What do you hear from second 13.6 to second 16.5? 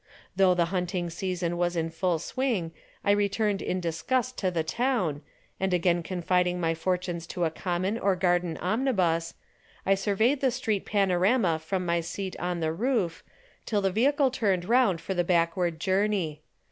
till the vehicle turned round for the backward journey.